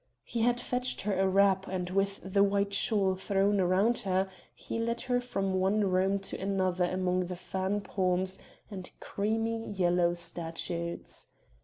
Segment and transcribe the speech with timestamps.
[0.23, 4.79] He had fetched her a wrap and with the white shawl thrown around her he
[4.79, 8.39] led her from one room to another among the fan palms
[8.71, 11.27] and creamy yellow statues.